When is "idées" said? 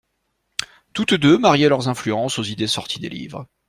2.43-2.65